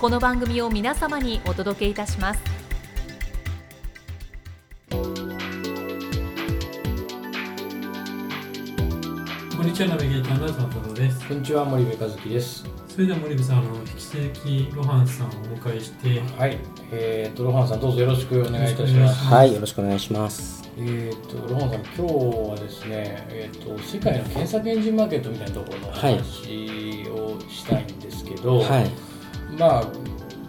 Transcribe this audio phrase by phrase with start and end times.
[0.00, 2.40] この番組を皆様にお届けいたします。
[9.56, 11.26] こんにちはナビゲーターの佐藤です。
[11.26, 12.64] こんにちは森部和樹です。
[12.86, 16.58] それでは森部さんあの引き続きロハンさんをお迎えしてはい。
[16.92, 19.24] えー、とロハンさんどうぞよろしくお願いいたします。
[19.24, 19.52] はい。
[19.52, 20.70] よろしくお願いします。
[20.76, 22.12] えー、とロハンさん今日
[22.50, 29.07] はですねえー、と世界の検索エンジンマーケットみたいなところの話をしたいんですけど、はい
[29.58, 29.86] まあ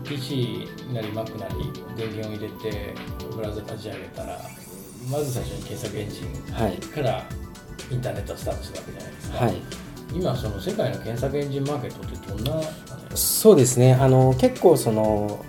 [0.03, 1.55] PC なり Mac なり
[1.95, 2.95] 電源を入れて
[3.35, 4.39] ブラウザ立ち上げたら
[5.09, 7.25] まず最初に検索エンジンはいから
[7.91, 9.55] インターネットがスタートするわけじゃないですか、はい。
[10.13, 12.61] 今その世界の検索エンジンマーケットってどんな
[13.15, 15.43] そうですねあの結構その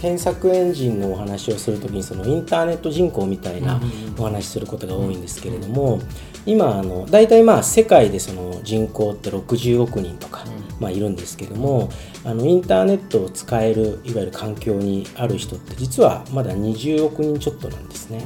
[0.00, 3.80] 検索エンジンのお話をするときにそのインターネット人口みたいな
[4.18, 6.00] お話しすることが多いんですけれども
[6.46, 10.44] 今あの大体まあ世界でその人口って60億人とか、
[10.78, 11.90] まあ、いるんですけども
[12.24, 18.24] あのインターネットを使えるいわゆる環境にある人って実はまだ20億人ちょっとなんですね。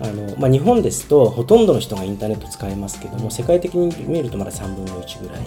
[0.00, 5.42] あのまあ、日本ですとほとんどの人がインターネット使えますけども世界的に見るとまだ3分の1ぐらい。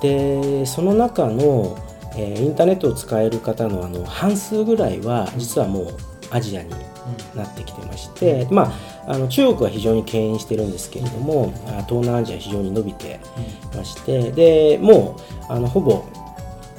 [0.00, 1.76] でその中の、
[2.16, 5.86] えーインターネットを使える方のあの半数ぐらいは実はもう
[6.30, 6.70] アジアに
[7.34, 8.72] なってきてまして、ま
[9.06, 13.20] あ、あの中国は非常に牽引してるんですけれども、あ東南アジアは非常に伸びて
[13.74, 15.16] ましてでも
[15.48, 16.04] うあのほぼ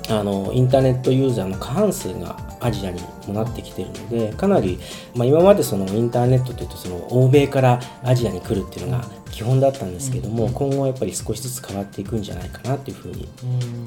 [0.09, 4.80] あのインターネットユーザーの過半数がアジアにもなってきているのでかなり、
[5.16, 13.30] まあ、今までそのインターネットというとその欧米からアジアに来るっていうのが基本だったんですけども、今後はやっぱり少しずつ変わっていくんじゃないかなというふうに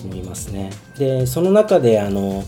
[0.04, 0.70] 思いますね。
[0.96, 2.44] でその中であの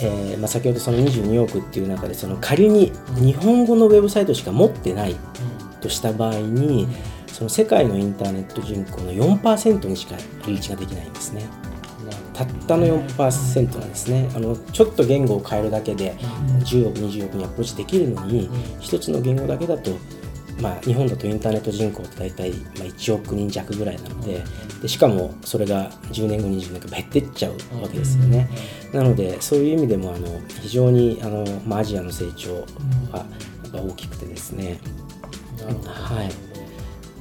[0.00, 5.14] えーまあ、先ほどその22億っていう中でその仮に日本語のウェブサイトしか持ってない
[5.80, 6.88] とした場合に
[7.26, 11.42] その世界のインターネット人口の4%にしかリーチができないんですね。
[12.34, 14.28] たったの4%なんですね。
[14.34, 16.14] あのちょっと言語を変えるだけで
[16.64, 18.50] 10億20億にアプローチできるのに
[18.80, 19.90] 一つの言語だけだと、
[20.60, 24.42] まあ、日本だとインターネット人口って大体、まあ、1億人弱ぐらいなので
[24.80, 28.48] でしかもそれが10年後20年後減ってっちゃうわけですよね。
[28.92, 32.66] なのでそういう意味でもあの非常にあの、まあ、アジアの成長
[33.10, 33.26] は
[33.72, 34.78] 大きくてですね。
[35.86, 36.51] はい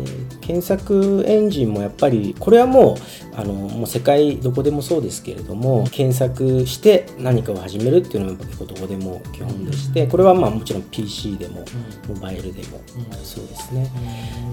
[0.03, 2.97] で検索エンジンもやっぱりこれはもう
[3.35, 11.63] あのもう世界どこでもそうですけれども検索して何かを始めるっていうのは結構どこでも基本でしてこれはまあもちろん PC でも
[12.07, 12.79] モバイルでも
[13.23, 13.89] そうですね。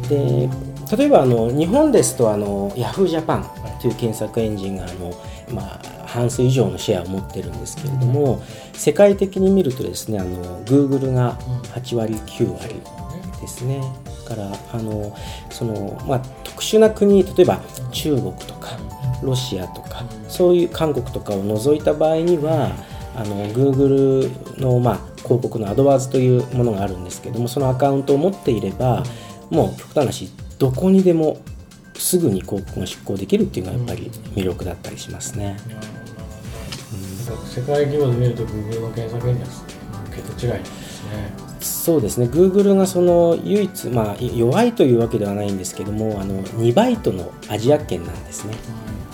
[0.08, 0.48] で
[0.96, 3.08] 例えばあの日本ですとあの Yahoo!
[3.80, 5.12] という検索エンジンがあの、
[5.52, 8.42] まあ、半数以上のシェアを持ってるんですけれども
[8.72, 11.38] 世界的に見るとですねあの Google が
[11.74, 12.74] 8割9割
[13.40, 13.80] ですね。
[14.28, 15.16] からあの
[15.50, 17.60] その、まあ、特殊な国例えば
[17.92, 18.78] 中国とか
[19.22, 22.70] ロシアとかそういう韓国とかを除いた場合には
[23.16, 29.02] あの Google の、まあ、広告のアドワーズというものがあるんですけどもそのアカウントを持っていれば
[29.50, 31.40] もう極端な話どこにでも
[31.94, 35.56] すぐに広告が出稿できるっていうのがやっぱり魅力だったりしますね。
[37.44, 39.50] 世界規模で見ると Google の検索エンジンは
[40.14, 41.47] 桁違いですね。
[41.60, 48.54] そうですね、Google がその唯一、まあ、弱いというわけではないんですけども、あの2バイトのアジア圏なんですね。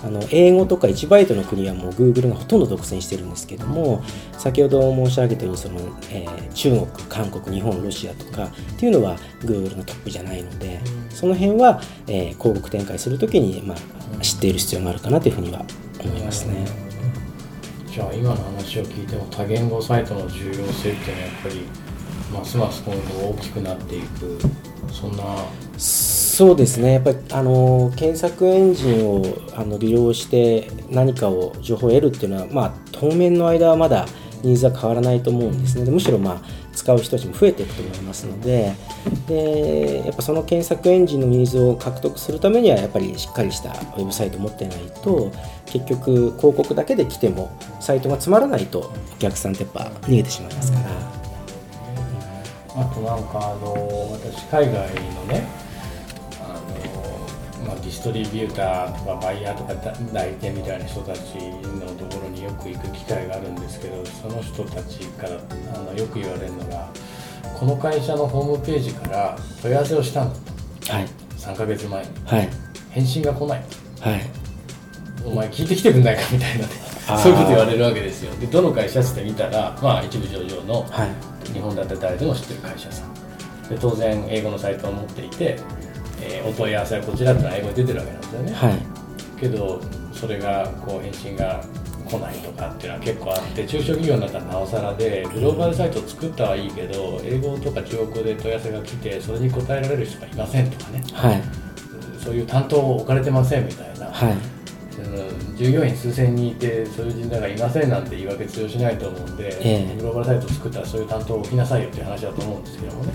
[0.05, 4.03] あの英語とか1バイトの国はもう Google がほとんど独占してるんですけども、
[4.37, 5.81] 先ほど申し上げたようにその、
[6.11, 15.65] えー中国、韓国、日本、ロシアとかっていうのは Google のトップじゃないので、その辺は、えー広告展開するときに、まあ、知っている必要があるかなというふうには
[15.99, 16.67] 思いますね。
[17.91, 21.61] じゃあ今の話を聞いても多言語サイトの重要性っていうのはやっぱり
[22.33, 24.39] ますます今後大きくなっていく
[24.93, 25.25] そんな。
[25.77, 26.95] そうですね。
[26.95, 29.25] やっぱりあの検索エンジンを
[29.55, 34.07] あの利用して何かを情報を得るっていうのは、まあ、当面の間はまだ
[34.43, 35.85] ニーズは変わらないと思うんですね。
[35.85, 36.43] でむしろまあ
[36.75, 38.75] 使う人たちも増えていくと思いますので
[39.29, 45.33] でやっぱその検索エンジンのニーズを獲得するためにはやっぱりしっかりしたウェブサイトを持ってないと
[45.67, 51.14] 結局広告だけで来てもサイトがつまらないとお客さんってやっぱ逃げてしまいますから。
[52.77, 55.65] あとなんかあの私海外のね
[57.65, 59.75] まあ、ディストリビューターとかバイヤーとか
[60.13, 65.41] 代理店みたいな人たちのところによく行く機会があるんですけどその人たちから
[65.75, 66.91] あのよく言われるのが
[67.59, 70.35] この会社のホームページから問い合わせをしたんだ
[70.87, 72.49] と、はい、3ヶ月前に、はい、
[72.91, 73.65] 返信が来ない。
[74.01, 74.21] と、はい、
[75.25, 76.73] お前聞いてきてくんないかみたいな、ね、
[77.23, 78.35] そういうこと言われるわけですよ。
[78.35, 80.87] でどの会社って見たら、まあ、一部上場の、
[81.55, 83.15] 日本だったら誰でも知ってる会社さん。
[83.69, 85.59] で当然英語のサイトを持っていて
[86.21, 89.81] えー、お問い合わせはこちらってのは英語で出てるわけなんですよね、はい、けど
[90.13, 91.63] それがこう返信が
[92.07, 101.43] 来ないとかっていうのは結構あって中小企業になったらなおさらでグローバルサイトを作ったはいいけど英語とか中国語で問い合わせが来てそれに答えられる人がいませんとかね、はい、
[102.23, 104.35] そういう担当を置かれてませんみたいな、はい、
[105.57, 113.13] 従業員数千人いてそういう人材がいませんなんて言い訳通用しないと思うんで、えー、グローバルサイトを作ったらそういう担当を置きなさいよっていう話だと思うんですけどもね。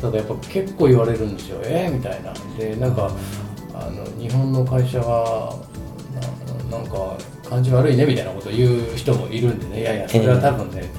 [0.00, 1.60] ただやっぱ結構言われるんですよ。
[1.62, 2.32] えー、みたいな。
[2.58, 3.10] でなんか
[3.74, 5.56] あの日本の会社は
[6.70, 7.16] ななんか
[7.48, 9.80] 感じ悪いねみたいなことを言う人もいるんでね。
[9.80, 10.90] いやいやそれは多分ね、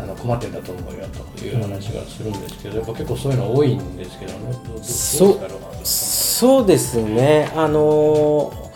[0.00, 1.06] あの困ってんだと思うよ
[1.36, 4.54] という話がするんですけど、やっぱ結構そういうの多いんですけどね。
[4.82, 5.40] そう
[5.84, 7.52] そうですね。
[7.54, 8.69] あの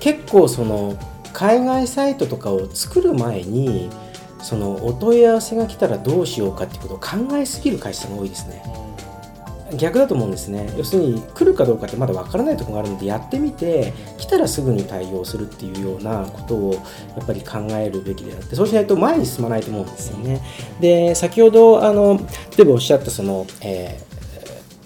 [0.00, 0.98] 結構その
[1.32, 3.90] 海外サイトとかを作る前に
[4.42, 8.62] そのお問い合わせが来たらどうしようかってことを考えすぎる会社が多いですね。
[9.76, 20.40] 逆だと思うんですね要するに来るかどうかってまだ分からないところがあるのでやってみて来たらすぐに対応するっていうようなことをやっぱり考えるべきであってそうしないと前に進まないと思うんですよね。
[20.80, 22.18] で先ほどあの
[22.56, 24.09] 例えばおっしゃったその、えー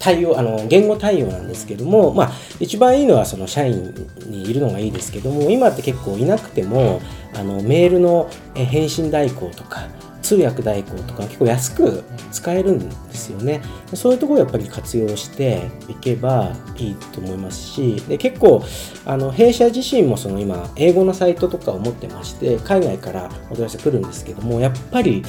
[0.05, 3.91] 対応あの言語対応なんですけども、まあ、一番いいのはその社員
[4.27, 7.01] にいるのがいいですけども今って結構いなくても
[7.33, 9.87] あのメールの返信代行とか
[10.21, 13.61] 通訳代行とか結構安く使えるんですよね。
[13.95, 18.63] そういうところをやっぱり活用していけばいいと思いますしで結構
[19.05, 25.23] あの弊社自身もその今英語のサイトとかを持ってまして海外からお問い合わせ来るんですけどもやっぱり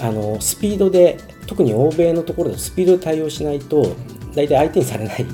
[0.00, 3.96] あのスピードで特に欧米のところでスピードで対応しないと
[4.34, 5.26] 大体相手にされない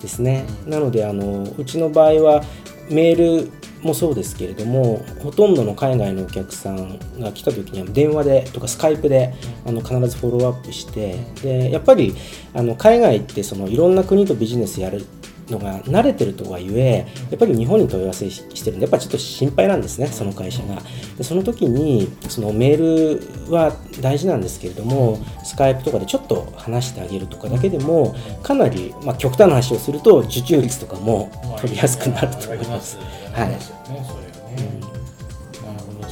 [0.00, 2.44] ですね、なのであのうちの場合は
[2.88, 3.50] メール
[3.82, 9.34] もそうですけれどもほとんどの海外のお客さんが来た時には電話でとかスカイプで
[9.66, 12.14] あの必ずフォローアップしてでやっぱり
[12.54, 15.04] あの海外ってそのいろんな国とビジネスやる
[15.50, 20.82] のが慣れてるとはいえやっぱり日本に問い合わせしてるんでやっぱちょっと心配なんですねその会社が。
[21.16, 31.30] でその時にそのメールは大事なんですけれどもスカイプとかでちょっと話してあげるとかだけでもかなり、まあ、極端な話をすると受注率とかも
[31.60, 32.98] 取りやすくなると思います。
[33.32, 33.56] はい、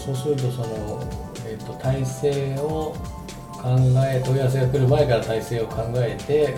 [0.07, 1.03] そうするとその、
[1.47, 2.95] えーと、体制を
[3.57, 6.55] 考え問い合わせが来る前から体制を考えて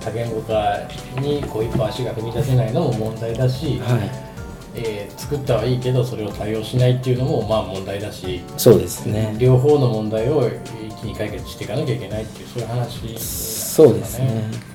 [0.00, 0.78] 多言語化
[1.20, 4.32] にこう一歩足が踏み出せないのも問題だし、はい
[4.74, 13.88] えー、作ったはいいけどそれを対応しないっていうのもまあ問題だしそうですね両方の問題を一気に解決していかなきゃいけないっていうそういう話ですね。
[13.88, 14.72] そうですね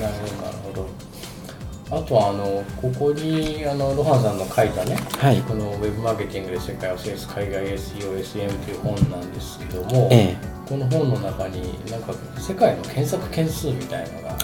[0.00, 1.09] なるほどなるほど。
[1.90, 10.36] あとはあのここにあのロハンさんの書いたね、はい、このウェブマーケティングで世界を制す海外 SEO、SM という本なんですけども、ええ、
[10.68, 14.36] この本の中になんか世界の検索件数みたいのが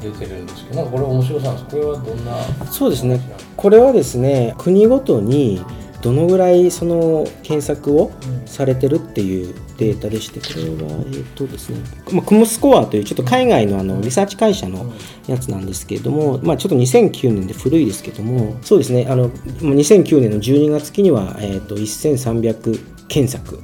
[0.00, 1.76] 出てるんですけど、はい、これ面白そうなんです。
[1.76, 3.20] これはどんなそうですね。
[3.56, 5.62] これはですね国ごとに
[6.04, 8.12] どのぐらいその検索を
[8.44, 11.78] されてるっていうデータでして、これは、えっとですね、
[12.12, 14.92] まあ、クムスコアというちょっと海外のあのリサーチ会社の
[15.26, 23.62] やつなんですけれども、まあ、ちょっと2009年で古いですけども、そうですね、あの2009年の12月期には、えっと1300検索、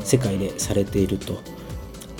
[0.00, 1.51] 世界でされていると。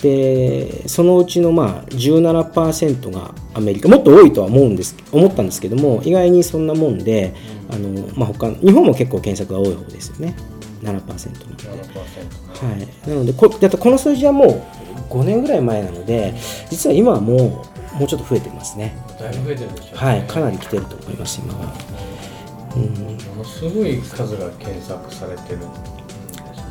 [0.02, 7.32] でそのうちのまあ17%がアメリカもっと多いとは思うんです思ったんですけども意外にそんなもんで、
[7.70, 10.34] あのまあ他日本も結構検索が多い方ですよね。
[10.82, 12.72] 7%なのでは
[13.06, 14.62] い、なのでこだってこの数字はもう
[15.10, 16.34] 5年ぐらい前なので
[16.70, 18.96] 実は今はもうもうちょっと増えてますね。
[19.20, 19.88] だいぶ増えてるでしょ。
[19.90, 20.22] う、ね、はい。
[20.22, 21.72] かなり来てると思います今は、
[22.74, 25.60] うん、ものすごい数が検索されてるん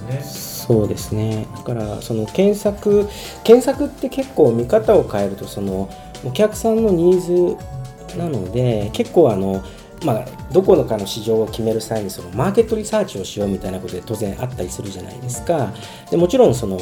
[0.07, 3.09] ですねそうですねだからその検索
[3.43, 5.89] 検索って結構見方を変えるとその
[6.23, 9.61] お客さんのニーズなので結構あの
[10.03, 15.71] まあ、どこのかの市場を決める際にそのマーケットリサーチをしようみたいなことで当然あったりするじゃないですか。
[16.09, 16.79] でもちろんその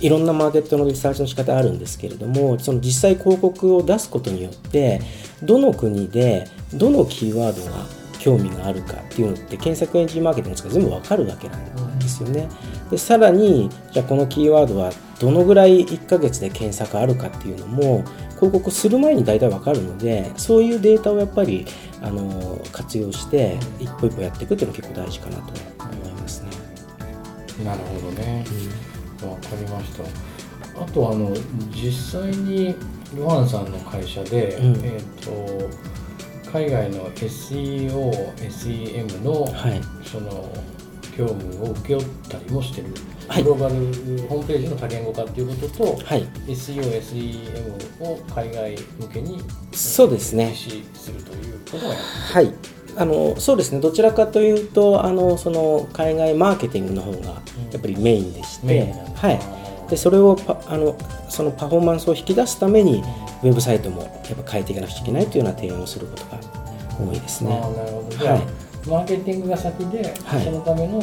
[0.00, 5.00] いろんなマーケットのリサーチの仕方あるんですけれどもその実際広告を出すことによって
[5.44, 7.86] どの国でどのキーワードが
[8.18, 12.48] 興味があるかっていうのって検索エンジンマーケティングとか全部わかるわけなんですよね。
[12.90, 21.66] でさらにじゃあこのキーワードはどのぐらい1ヶ月で検索あるかっていうのも広告する前に大体わかるのでそういうデータをやっぱり
[22.02, 25.52] あの活用して一歩一歩やっていくっていうのが結構大事かなと
[25.84, 26.50] 思いますね。
[27.64, 28.44] なるほどね。
[29.22, 30.82] わ、かりました。
[30.82, 31.34] あとあの
[31.70, 32.76] 実際に
[33.16, 35.70] ヨハンさんの会社で、うんえっ、と
[36.50, 40.52] 海外の SEO、SEM の、はいその
[41.16, 42.88] 業務を請け負ったりもしてる、
[43.28, 43.42] はい。
[43.42, 43.74] グローバル
[44.28, 46.28] ホームページの多言語化っていうことと、はい。
[46.46, 49.40] SEO、SEM を海外向けに
[49.72, 50.50] そうですね。
[50.50, 51.94] 実施するということがや
[52.32, 52.52] はい。
[52.98, 53.80] あのそうですね。
[53.80, 59.20] どちらかというとあのその海外マーケティングの方がやっぱりメインでして、メインなんだ。
[59.20, 59.40] はい、
[59.90, 60.96] でそれをパあの
[61.28, 63.02] そのパフォーマンスを引き出すために
[63.42, 66.40] ウェブサイトもやっぱ変えていかなくちゃいけないというような提案をすることが
[66.98, 67.54] 多いですあね。
[67.54, 68.26] ーなるほど。
[68.26, 70.44] はいマーケティングが先で、はい。
[70.44, 71.00] そのための、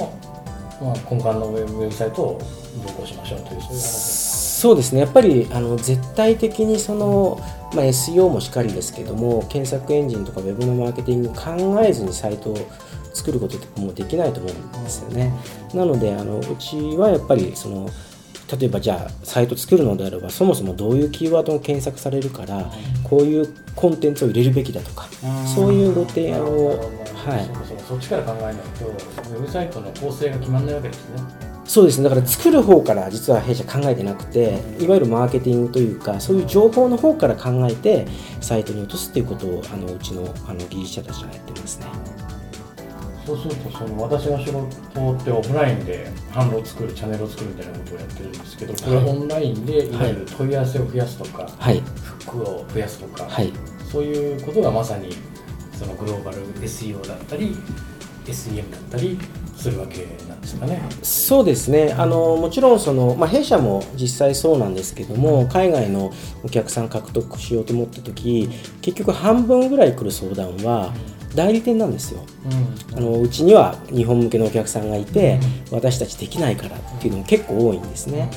[0.81, 2.41] まあ、根幹のウェブサイトを
[2.85, 5.01] 同行しましょうというそういう話そうですね。
[5.01, 7.37] やっぱりあの絶対的にその、
[7.75, 12.57] まあ、SEO もしっかりですけども検索エンジンとかウェブのマーケティングを考えずにサイトを
[13.13, 15.33] 作ることってもうできないと思うんですよね。
[15.73, 17.89] なのであのうちはやっぱりその
[18.59, 22.71] 例えばじゃあサイト作るのであればそもそもどういうキーワードが検索されるから
[23.03, 25.07] こういうコンテンツを入れるべきだとか
[25.55, 27.45] そういうご提案をはい。
[27.65, 31.23] そそそっちから考えないとウェブサイトの構成が決まらないわけですね。
[31.65, 32.03] そうですね。
[32.03, 38.05] だから作る方から実は弊社考えてなくていわゆるマーケティングというかそういう情報の方から考えて
[38.41, 41.85] サイトに落とすっていうことをあのうちのあの技術者たちはやってますね
[43.25, 51.79] そうするとその私の仕事ってオフラインで販路を作るチャンネルを作るみたいなことをやってるんですけどこれはオンラインでいわゆる問い合わせを増やすとか、はい。
[51.79, 53.53] フックを増やすとか、はい。
[53.91, 55.15] そういうことがまさに
[55.73, 57.55] そのグローバル SEO だったり
[58.25, 59.17] SEM だったり
[59.55, 60.81] するわけなんですかね。
[61.01, 61.93] そうですね。
[61.97, 66.11] あのもちろんその、まあ、弊社も実際そうなんですけども海外の
[66.43, 68.49] お客さん獲得しようと思った時
[68.81, 70.93] 結局半分ぐらい来る相談は
[71.35, 72.21] 代理店なんですよ。
[72.95, 75.39] あのうちには日本向けのお客さんがいて
[75.71, 78.29] 私たちできないからっていうのも結構多いんですね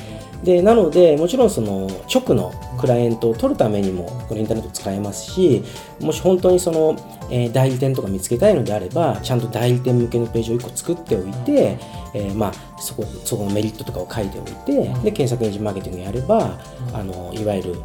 [0.43, 5.63] でなのでもちろんその直のクライアントを取るためにもこのインターネット使えますし
[5.99, 6.95] もし本当にその、
[7.31, 11.77] えー代理店とか見つけたいのであればちゃんと代理店向けのページを1個作っておいて、
[12.13, 16.59] えーまあ、そこそこのメリットとかを書いておいてで検索エンジンマーケティングやれば
[16.93, 17.75] あのいわゆる、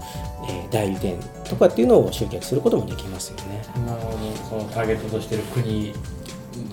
[0.49, 3.63] えー代理店とかっていうのを集客することもできますよね。
[3.87, 4.19] なるほど。
[4.49, 5.93] そのターゲットとしてる国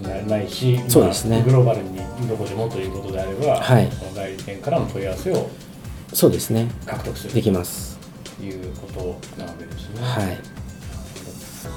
[0.02, 1.38] なないし、そうですね。
[1.38, 3.90] まあグローバルにどこでもということであれば、はい。
[4.16, 5.50] 代理店からの問い合わせを
[6.14, 7.98] そうですね獲得するできます。
[8.38, 10.02] ということなわけですね。
[10.02, 10.38] はい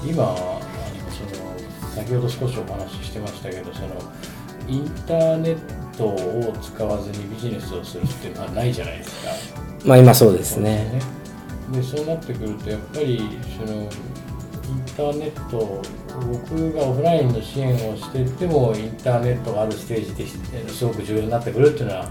[0.05, 3.87] 今その先ほど少しお話ししてましたけどその
[4.67, 5.57] インターネッ
[5.97, 9.31] トを使わずにビジネスをするっていうのはないじゃないですか。
[9.85, 11.01] まあ今そうですね。
[11.71, 13.21] でそうなってくるとやっぱり
[13.57, 13.89] そのイン
[14.97, 15.81] ターネット
[16.27, 22.09] 僕がオフラインの支援をしていってもインターネットがあるステージですごく重要になってくるっていうのは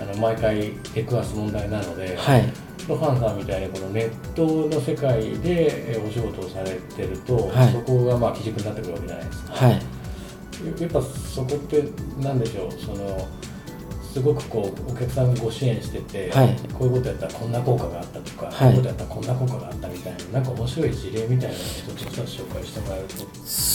[0.00, 2.52] あの毎回出くわす問題なので、はい。
[2.88, 7.72] ロハンさんみたいにこのネットの世界でえお仕事をされてると、はい。
[7.72, 9.52] そこがまあ基軸になってくるわけじゃないですか。
[9.52, 9.82] はい。
[10.80, 11.84] やっぱそこって
[12.18, 12.72] 何でしょう？
[12.72, 13.28] その
[14.02, 16.56] すごくこうお客さんがご支援してて、はい。
[16.74, 18.54] こういうことやったらこんな効果があったとか、はい。
[18.56, 23.14] こういうことやったらこんな効果があったみたいななんか面白い事例みたいなのを一つ一つ紹介してもらえると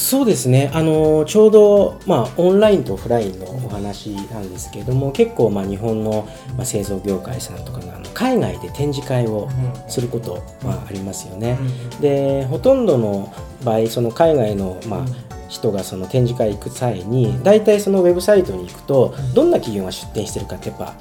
[0.05, 0.69] そうですね。
[0.71, 9.49] あのちょうど、まあ、オンラインとオフラインのお話なんですけれども結構、まあ、日本の、まあ、製造業界さんとかがあの海外で展示会を
[9.87, 11.57] すること、まあ、ありますよね。
[12.01, 13.33] でほとんどの
[13.63, 15.05] 場合その海外の、まあ
[15.47, 20.95] 人がその展示会行く際に大体そのウェブサイトに行くとどんな企業が出店してるかってやっぱ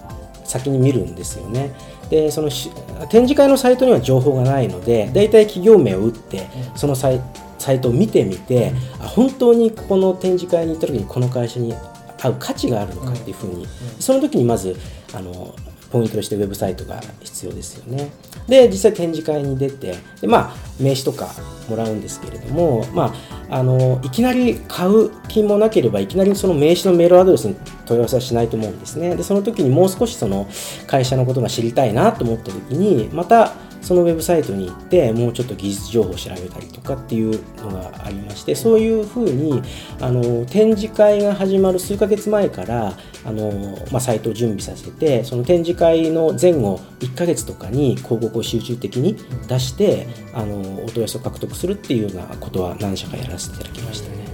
[0.45, 1.73] 先に見るんですよね。
[2.11, 2.71] でそのし
[3.09, 6.47] 展示会のサイトには情報がないので大体企業名を打って
[6.77, 7.21] そのサイ
[7.65, 11.75] サイトを見てみてあ本当にここの展示会に行った時にこの会社に
[12.23, 13.67] 合う価値があるのかっていうふうに
[13.99, 14.77] その時にまず
[15.15, 15.55] あの
[15.91, 18.11] ポイントとしてウェブサイトが必要ですよね。
[18.49, 21.31] で実際展示会に出てで、まあ、名刺とか
[21.71, 23.15] もらうんですけれども、ま
[23.49, 27.57] あ、あのいきなり買う気もなければいきなりその名刺のメールアドレスに
[27.87, 29.15] 問い合わせはしないと思うんですね。
[29.17, 30.47] でその時にもう少しその
[30.87, 33.55] 会社のことが知りたいなと思った時にまた
[33.85, 39.63] そのウェブサイトに行ってもうちょっと技術情報を調べたりとかっていうのがありましてそういうふうに
[40.01, 54.25] あの展示会が始まる数ヶ月前からあの、まあ、サイトを準備させてその展示会の前後1ヶ月とかに広告を集中的に出してあのお問い合わせを獲得するっていうようなことは何社かやらせていただきましたね。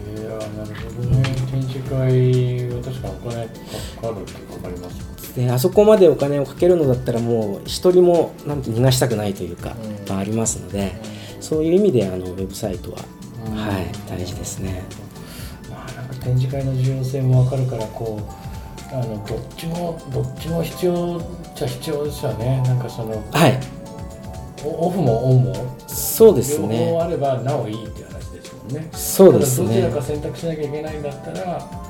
[0.60, 9.76] なるほどね展示会は確かお金かかるってかかりますであそこまでお金をかけるのだったらもう一人もなんて逃がしたくないというか、
[10.08, 10.92] まあ、ありますので、
[11.40, 12.98] そういう意味であのウェブサイトは、
[13.54, 14.82] はい、大事ですね。
[15.70, 21.20] まあ、なんか展示会の重要性も分かるからこうあのどっちもどっちも必要
[21.54, 22.62] じゃ必要ですよね。
[22.66, 23.60] なんかそのはい。
[24.62, 28.88] オオフもオンもそうです両ね方あればなおいいっていう話ですもんね。
[28.92, 31.70] そうですただどちらねか選択しなきゃいけないんだったら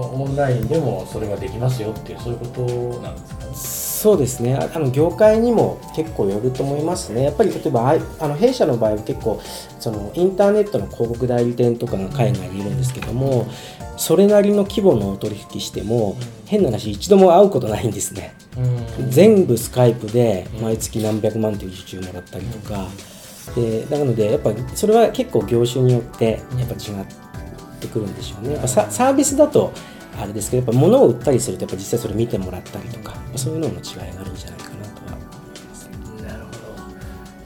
[0.00, 3.50] オンラインでもそれができますよっていうそういうことなんですかね。
[3.54, 4.54] そうですね。
[4.54, 7.24] ああの業界にも結構よると思いますね。
[7.24, 9.40] やっぱり例えばあの弊社の場合は結構
[9.80, 13.46] そのインターネットの広告代理店とかが海外にいるんですけども
[13.96, 18.34] それなりの規模のお取引しても変な話一度も会うことないんですね。
[19.08, 22.86] 全部スカイプで毎月何百万という受注もらったりとか。
[23.54, 27.25] でなのでやっぱそれは結構業種によってやっぱ違って
[27.86, 28.54] くるんでしょうね。
[28.54, 29.72] やっぱササービスだと
[30.18, 33.80] あれですけどやっぱ物を売ったりするとやっぱ実際それ見てもらったりとかそういうのの違い
[34.14, 36.28] があるんじゃないかなとは思いますね。
[36.28, 36.50] なるほ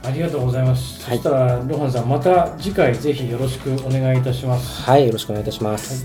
[0.05, 0.09] ど。
[0.09, 1.17] ありがとうございます、はい。
[1.19, 4.83] そしたらロハンさんまた次回ぜひよろしくお願いいたします。
[4.83, 6.05] はいよろしくお願いいたします、